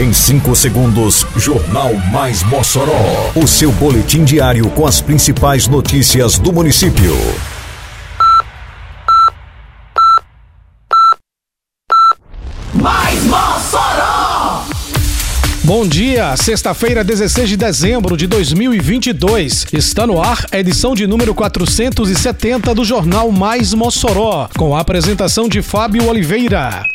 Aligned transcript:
Em 0.00 0.14
5 0.14 0.56
segundos, 0.56 1.26
Jornal 1.36 1.92
Mais 2.10 2.42
Mossoró. 2.44 2.94
O 3.34 3.46
seu 3.46 3.70
boletim 3.72 4.24
diário 4.24 4.70
com 4.70 4.86
as 4.86 4.98
principais 4.98 5.68
notícias 5.68 6.38
do 6.38 6.50
município. 6.54 7.14
Mais 12.72 13.22
Mossoró! 13.24 14.64
Bom 15.64 15.86
dia, 15.86 16.34
sexta-feira, 16.34 17.04
16 17.04 17.50
de 17.50 17.58
dezembro 17.58 18.16
de 18.16 18.26
2022. 18.26 19.66
Está 19.70 20.06
no 20.06 20.18
ar 20.22 20.46
a 20.50 20.58
edição 20.58 20.94
de 20.94 21.06
número 21.06 21.34
470 21.34 22.74
do 22.74 22.86
Jornal 22.86 23.30
Mais 23.30 23.74
Mossoró, 23.74 24.48
com 24.56 24.74
a 24.74 24.80
apresentação 24.80 25.46
de 25.46 25.60
Fábio 25.60 26.08
Oliveira. 26.08 26.86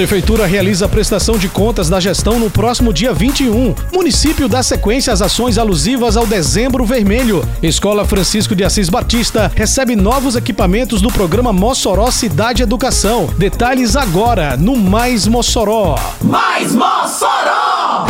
Prefeitura 0.00 0.46
realiza 0.46 0.86
a 0.86 0.88
prestação 0.88 1.36
de 1.36 1.46
contas 1.46 1.90
da 1.90 2.00
gestão 2.00 2.38
no 2.38 2.48
próximo 2.48 2.90
dia 2.90 3.12
21. 3.12 3.74
Município 3.92 4.48
dá 4.48 4.62
sequência 4.62 5.12
às 5.12 5.20
ações 5.20 5.58
alusivas 5.58 6.16
ao 6.16 6.26
Dezembro 6.26 6.86
Vermelho. 6.86 7.46
Escola 7.62 8.06
Francisco 8.06 8.56
de 8.56 8.64
Assis 8.64 8.88
Batista 8.88 9.52
recebe 9.54 9.94
novos 9.94 10.36
equipamentos 10.36 11.02
do 11.02 11.12
programa 11.12 11.52
Mossoró 11.52 12.10
Cidade 12.10 12.62
Educação. 12.62 13.26
Detalhes 13.36 13.94
agora 13.94 14.56
no 14.56 14.74
Mais 14.74 15.26
Mossoró. 15.26 15.96
Mais 16.22 16.74
Mossoró! 16.74 18.06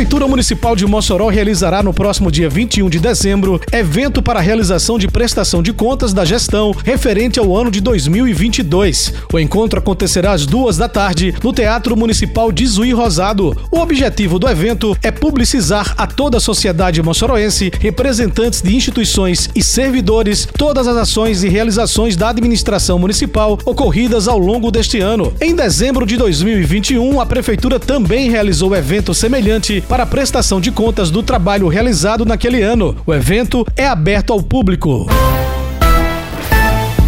Prefeitura 0.00 0.26
Municipal 0.26 0.74
de 0.74 0.86
Mossoró 0.86 1.28
realizará 1.28 1.82
no 1.82 1.92
próximo 1.92 2.32
dia 2.32 2.48
21 2.48 2.88
de 2.88 2.98
dezembro 2.98 3.60
evento 3.70 4.22
para 4.22 4.38
a 4.38 4.42
realização 4.42 4.98
de 4.98 5.06
prestação 5.06 5.62
de 5.62 5.74
contas 5.74 6.14
da 6.14 6.24
gestão 6.24 6.74
referente 6.82 7.38
ao 7.38 7.54
ano 7.54 7.70
de 7.70 7.82
2022. 7.82 9.12
O 9.30 9.38
encontro 9.38 9.78
acontecerá 9.78 10.32
às 10.32 10.46
duas 10.46 10.78
da 10.78 10.88
tarde 10.88 11.34
no 11.44 11.52
Teatro 11.52 11.94
Municipal 11.98 12.50
de 12.50 12.66
Zuí 12.66 12.94
Rosado. 12.94 13.54
O 13.70 13.78
objetivo 13.78 14.38
do 14.38 14.48
evento 14.48 14.96
é 15.02 15.10
publicizar 15.10 15.92
a 15.98 16.06
toda 16.06 16.38
a 16.38 16.40
sociedade 16.40 17.02
moçoroense, 17.02 17.70
representantes 17.78 18.62
de 18.62 18.74
instituições 18.74 19.50
e 19.54 19.62
servidores, 19.62 20.48
todas 20.56 20.88
as 20.88 20.96
ações 20.96 21.44
e 21.44 21.48
realizações 21.50 22.16
da 22.16 22.30
administração 22.30 22.98
municipal 22.98 23.58
ocorridas 23.66 24.28
ao 24.28 24.38
longo 24.38 24.70
deste 24.70 24.98
ano. 24.98 25.30
Em 25.42 25.54
dezembro 25.54 26.06
de 26.06 26.16
2021, 26.16 27.20
a 27.20 27.26
Prefeitura 27.26 27.78
também 27.78 28.30
realizou 28.30 28.74
evento 28.74 29.12
semelhante 29.12 29.84
para 29.90 30.04
a 30.04 30.06
prestação 30.06 30.60
de 30.60 30.70
contas 30.70 31.10
do 31.10 31.20
trabalho 31.20 31.66
realizado 31.66 32.24
naquele 32.24 32.62
ano. 32.62 32.96
O 33.04 33.12
evento 33.12 33.66
é 33.76 33.88
aberto 33.88 34.32
ao 34.32 34.40
público. 34.40 35.08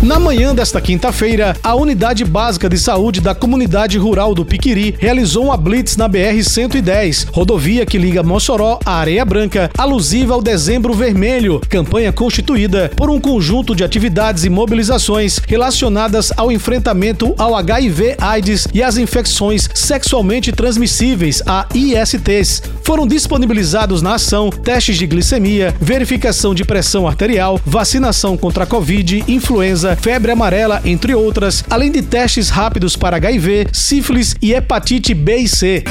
Na 0.03 0.19
manhã 0.19 0.53
desta 0.53 0.81
quinta-feira, 0.81 1.56
a 1.62 1.77
Unidade 1.77 2.25
Básica 2.25 2.69
de 2.69 2.77
Saúde 2.77 3.20
da 3.20 3.36
Comunidade 3.36 3.97
Rural 3.98 4.34
do 4.34 4.44
Piquiri 4.44 4.97
realizou 4.98 5.44
uma 5.44 5.56
blitz 5.56 5.97
na 5.97 6.09
BR-110, 6.09 7.28
rodovia 7.31 7.86
que 7.86 7.98
liga 7.98 8.20
Mossoró 8.20 8.81
à 8.84 8.94
Areia 8.94 9.25
Branca, 9.25 9.70
alusiva 9.78 10.34
ao 10.34 10.42
Dezembro 10.42 10.92
Vermelho, 10.92 11.61
campanha 11.69 12.12
constituída 12.12 12.91
por 12.97 13.11
um 13.11 13.20
conjunto 13.20 13.77
de 13.77 13.84
atividades 13.84 14.42
e 14.42 14.50
mobilizações 14.50 15.39
relacionadas 15.47 16.33
ao 16.37 16.50
enfrentamento 16.50 17.33
ao 17.39 17.55
HIV/AIDS 17.55 18.66
e 18.75 18.83
às 18.83 18.97
infecções 18.97 19.70
sexualmente 19.72 20.50
transmissíveis, 20.50 21.44
a 21.47 21.69
ISTs. 21.72 22.61
Foram 22.83 23.06
disponibilizados 23.06 24.03
na 24.03 24.16
ação 24.16 24.50
testes 24.50 24.97
de 24.97 25.06
glicemia, 25.06 25.72
verificação 25.81 26.56
de 26.56 26.64
pressão 26.64 27.06
arterial, 27.06 27.61
vacinação 27.64 28.37
contra 28.37 28.64
a 28.64 28.66
Covid, 28.66 29.22
influenza, 29.28 29.92
febre 29.97 30.33
amarela, 30.33 30.81
entre 30.85 31.15
outras, 31.15 31.65
além 31.69 31.91
de 31.91 32.03
testes 32.03 32.48
rápidos 32.48 32.97
para 32.97 33.17
HIV, 33.17 33.69
sífilis 33.73 34.34
e 34.41 34.53
hepatite 34.53 35.15
B 35.15 35.37
e 35.37 35.49
C. 35.49 35.84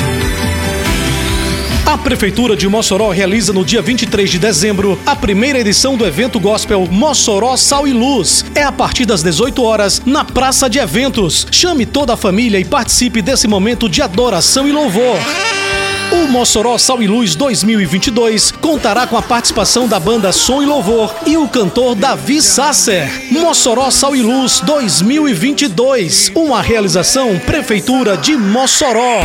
A 1.85 1.97
Prefeitura 1.97 2.55
de 2.55 2.67
Mossoró 2.67 3.09
realiza 3.09 3.51
no 3.51 3.65
dia 3.65 3.81
23 3.81 4.29
de 4.29 4.39
dezembro 4.39 4.97
a 5.05 5.15
primeira 5.15 5.59
edição 5.59 5.97
do 5.97 6.05
evento 6.05 6.39
gospel 6.39 6.87
Mossoró 6.89 7.57
Sal 7.57 7.87
e 7.87 7.91
Luz. 7.91 8.45
É 8.55 8.63
a 8.63 8.71
partir 8.71 9.05
das 9.05 9.21
18 9.23 9.61
horas 9.63 10.01
na 10.05 10.23
Praça 10.23 10.69
de 10.69 10.79
Eventos. 10.79 11.47
Chame 11.51 11.85
toda 11.85 12.13
a 12.13 12.17
família 12.17 12.59
e 12.59 12.63
participe 12.63 13.21
desse 13.21 13.47
momento 13.47 13.89
de 13.89 14.01
adoração 14.01 14.67
e 14.67 14.71
louvor. 14.71 15.17
O 16.11 16.27
Mossoró 16.27 16.77
Sal 16.77 17.01
e 17.01 17.07
Luz 17.07 17.35
2022 17.35 18.51
contará 18.51 19.07
com 19.07 19.15
a 19.15 19.21
participação 19.21 19.87
da 19.87 19.97
banda 19.97 20.33
Som 20.33 20.61
e 20.61 20.65
Louvor 20.65 21.15
e 21.25 21.37
o 21.37 21.47
cantor 21.47 21.95
Davi 21.95 22.41
Sasser. 22.41 23.09
Mossoró 23.31 23.89
Sal 23.89 24.13
e 24.13 24.21
Luz 24.21 24.59
2022, 24.59 26.33
uma 26.35 26.61
realização 26.61 27.39
Prefeitura 27.39 28.17
de 28.17 28.35
Mossoró. 28.35 29.23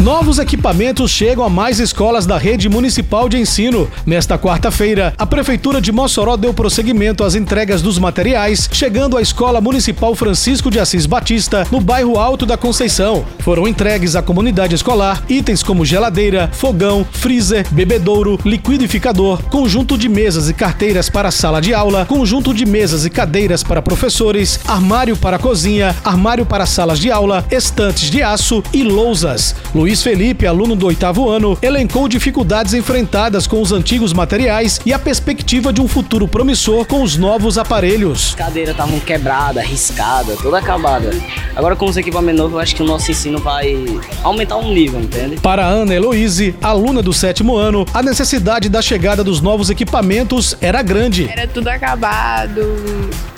Novos 0.00 0.40
equipamentos 0.40 1.12
chegam 1.12 1.44
a 1.44 1.48
mais 1.48 1.78
escolas 1.78 2.26
da 2.26 2.36
rede 2.36 2.68
municipal 2.68 3.28
de 3.28 3.38
ensino. 3.38 3.88
Nesta 4.04 4.36
quarta-feira, 4.36 5.14
a 5.16 5.24
Prefeitura 5.24 5.80
de 5.80 5.92
Mossoró 5.92 6.36
deu 6.36 6.52
prosseguimento 6.52 7.22
às 7.22 7.36
entregas 7.36 7.80
dos 7.80 7.96
materiais, 7.96 8.68
chegando 8.72 9.16
à 9.16 9.22
Escola 9.22 9.60
Municipal 9.60 10.12
Francisco 10.16 10.68
de 10.68 10.80
Assis 10.80 11.06
Batista, 11.06 11.64
no 11.70 11.80
bairro 11.80 12.18
Alto 12.18 12.44
da 12.44 12.56
Conceição. 12.56 13.24
Foram 13.38 13.68
entregues 13.68 14.16
à 14.16 14.20
comunidade 14.20 14.74
escolar 14.74 15.22
itens 15.28 15.62
como 15.62 15.84
geladeira, 15.84 16.50
fogão, 16.52 17.06
freezer, 17.12 17.64
bebedouro, 17.70 18.38
liquidificador, 18.44 19.44
conjunto 19.44 19.96
de 19.96 20.08
mesas 20.08 20.50
e 20.50 20.54
carteiras 20.54 21.08
para 21.08 21.28
a 21.28 21.32
sala 21.32 21.60
de 21.60 21.72
aula, 21.72 22.04
conjunto 22.04 22.52
de 22.52 22.66
mesas 22.66 23.06
e 23.06 23.10
cadeiras 23.10 23.62
para 23.62 23.80
professores, 23.80 24.58
armário 24.66 25.16
para 25.16 25.36
a 25.36 25.38
cozinha, 25.38 25.94
armário 26.04 26.44
para 26.44 26.66
salas 26.66 26.98
de 26.98 27.12
aula, 27.12 27.46
estantes 27.48 28.10
de 28.10 28.24
aço 28.24 28.62
e 28.72 28.82
lousas. 28.82 29.54
Luiz 29.84 30.02
Felipe, 30.02 30.46
aluno 30.46 30.74
do 30.74 30.86
oitavo 30.86 31.28
ano, 31.28 31.58
elencou 31.60 32.08
dificuldades 32.08 32.72
enfrentadas 32.72 33.46
com 33.46 33.60
os 33.60 33.70
antigos 33.70 34.14
materiais 34.14 34.80
e 34.86 34.94
a 34.94 34.98
perspectiva 34.98 35.74
de 35.74 35.82
um 35.82 35.86
futuro 35.86 36.26
promissor 36.26 36.86
com 36.86 37.02
os 37.02 37.18
novos 37.18 37.58
aparelhos. 37.58 38.28
As 38.30 38.34
cadeiras 38.34 38.70
estavam 38.70 38.98
quebradas, 38.98 39.62
riscadas, 39.62 40.38
toda 40.40 40.58
acabada. 40.58 41.10
Agora, 41.54 41.76
com 41.76 41.84
os 41.84 41.98
equipamentos 41.98 42.40
novos, 42.40 42.54
eu 42.54 42.60
acho 42.60 42.74
que 42.74 42.82
o 42.82 42.86
nosso 42.86 43.10
ensino 43.10 43.38
vai 43.38 43.84
aumentar 44.22 44.56
um 44.56 44.72
nível, 44.72 45.02
entende? 45.02 45.36
Para 45.36 45.66
Ana 45.66 45.92
Heloise, 45.92 46.54
aluna 46.62 47.02
do 47.02 47.12
sétimo 47.12 47.54
ano, 47.54 47.84
a 47.92 48.02
necessidade 48.02 48.70
da 48.70 48.80
chegada 48.80 49.22
dos 49.22 49.42
novos 49.42 49.68
equipamentos 49.68 50.56
era 50.62 50.80
grande. 50.80 51.28
Era 51.30 51.46
tudo 51.46 51.68
acabado, 51.68 52.74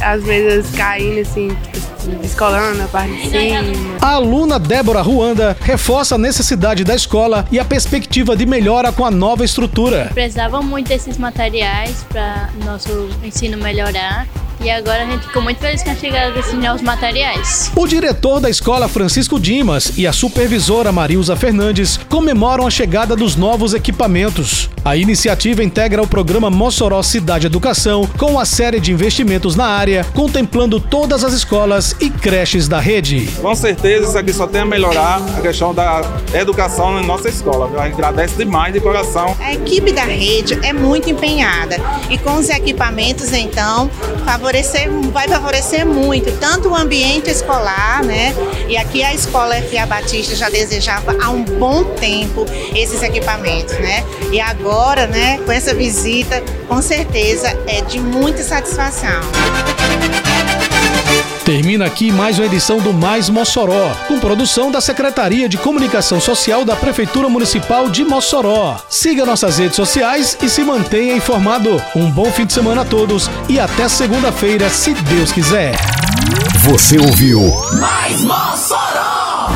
às 0.01 0.23
vezes 0.23 0.71
caindo 0.77 1.23
assim, 1.23 1.49
descolando 2.15 2.83
a 2.83 2.89
parte 2.89 3.13
de 3.15 3.29
cima. 3.29 3.99
A 4.01 4.13
aluna 4.13 4.59
Débora 4.59 5.03
Ruanda 5.03 5.57
reforça 5.61 6.15
a 6.15 6.19
necessidade 6.19 6.47
necessidade 6.47 6.85
da 6.85 6.95
escola 6.95 7.45
e 7.51 7.59
a 7.59 7.65
perspectiva 7.65 8.37
de 8.37 8.47
melhora 8.47 8.93
com 8.93 9.05
a 9.05 9.11
nova 9.11 9.45
estrutura. 9.45 10.11
Precisava 10.15 10.63
muito 10.63 10.89
desses 10.89 11.19
materiais 11.19 12.05
para 12.09 12.51
nosso 12.65 13.09
ensino 13.23 13.57
melhorar 13.59 14.27
e 14.61 14.71
agora 14.71 15.03
a 15.03 15.07
gente 15.07 15.27
ficou 15.27 15.43
muito 15.43 15.59
feliz 15.59 15.83
com 15.83 15.91
a 15.91 15.95
chegada 15.95 16.33
desses 16.33 16.55
novos 16.55 16.83
materiais. 16.83 17.71
O 17.77 17.87
diretor 17.87 18.41
da 18.41 18.51
escola 18.51 18.89
Francisco 18.89 19.39
Dimas 19.39 19.93
e 19.97 20.07
a 20.07 20.13
supervisora 20.13 20.91
Marilza 20.93 21.37
Fernandes 21.37 21.99
comemoram 22.09 22.67
a 22.67 22.71
chegada 22.71 23.15
dos 23.15 23.37
novos 23.37 23.75
equipamentos. 23.75 24.71
A 24.85 24.97
iniciativa 24.97 25.63
integra 25.63 26.03
o 26.03 26.07
programa 26.07 26.51
Mossoró 26.51 27.03
Cidade 27.03 27.47
Educação 27.47 28.07
com 28.19 28.33
uma 28.33 28.45
série 28.45 28.81
de 28.81 28.93
investimentos 28.93 29.57
na 29.57 29.67
área, 29.67 30.05
contemplando 30.15 30.81
todas 30.81 31.25
as 31.25 31.33
escolas 31.33 31.97
e 32.01 32.09
creches 32.09 32.69
da 32.69 32.79
rede. 32.79 33.29
Com 33.41 33.55
certeza 33.55 34.09
isso 34.09 34.19
aqui 34.19 34.33
só 34.33 34.47
tem 34.47 34.61
a 34.61 34.65
melhorar 34.65 35.21
a 35.37 35.41
questão 35.41 35.75
da 35.75 36.03
educação 36.33 36.95
na 36.95 37.03
nossa 37.03 37.29
escola. 37.29 37.71
A 37.81 37.85
gente 37.85 37.95
agradece 37.95 38.37
demais 38.37 38.73
de 38.73 38.81
coração. 38.81 39.37
A 39.41 39.53
equipe 39.53 39.93
da 39.93 40.05
rede 40.05 40.59
é 40.63 40.73
muito 40.73 41.11
empenhada 41.11 41.77
e 42.09 42.17
com 42.19 42.35
os 42.35 42.49
equipamentos 42.49 43.33
então 43.33 43.91
favorecer, 44.47 44.89
vai 45.13 45.27
favorecer 45.27 45.85
muito, 45.85 46.31
tanto 46.39 46.69
o 46.69 46.77
ambiente 46.77 47.29
escolar, 47.29 48.05
né? 48.05 48.33
E 48.69 48.77
aqui 48.77 49.03
a 49.03 49.13
escola 49.13 49.57
FA 49.57 49.85
Batista 49.87 50.37
já 50.37 50.49
desejava 50.49 51.17
há 51.21 51.31
um 51.31 51.43
bom 51.43 51.83
tempo 51.83 52.47
esses 52.73 53.03
equipamentos, 53.03 53.75
né? 53.79 54.05
E 54.31 54.41
agora, 54.41 55.09
né, 55.09 55.41
com 55.45 55.51
essa 55.51 55.75
visita, 55.75 56.41
com 56.69 56.81
certeza 56.81 57.49
é 57.67 57.81
de 57.81 57.99
muita 57.99 58.45
satisfação. 58.45 59.21
Termina 61.57 61.87
aqui 61.87 62.13
mais 62.13 62.39
uma 62.39 62.45
edição 62.45 62.77
do 62.77 62.93
Mais 62.93 63.31
Mossoró, 63.31 63.91
com 64.07 64.21
produção 64.21 64.71
da 64.71 64.79
Secretaria 64.79 65.49
de 65.49 65.57
Comunicação 65.57 66.21
Social 66.21 66.67
da 66.67 66.77
Prefeitura 66.77 67.31
Municipal 67.31 67.89
de 67.89 68.05
Mossoró. 68.05 68.77
Siga 68.91 69.25
nossas 69.25 69.57
redes 69.57 69.75
sociais 69.75 70.37
e 70.43 70.51
se 70.51 70.63
mantenha 70.63 71.17
informado. 71.17 71.83
Um 71.95 72.11
bom 72.11 72.27
fim 72.27 72.45
de 72.45 72.53
semana 72.53 72.83
a 72.83 72.85
todos 72.85 73.31
e 73.49 73.59
até 73.59 73.89
segunda-feira, 73.89 74.69
se 74.69 74.93
Deus 74.93 75.33
quiser. 75.33 75.75
Você 76.59 76.99
ouviu 76.99 77.41
Mais 77.81 78.21
Mossoró! 78.21 79.51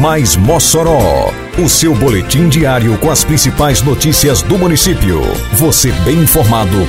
Mais 0.00 0.36
Mossoró, 0.36 1.32
o 1.58 1.68
seu 1.68 1.92
boletim 1.92 2.48
diário 2.48 2.96
com 2.98 3.10
as 3.10 3.24
principais 3.24 3.82
notícias 3.82 4.42
do 4.42 4.56
município. 4.56 5.20
Você 5.54 5.90
bem 6.04 6.18
informado 6.18 6.86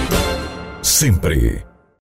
sempre. 0.80 1.73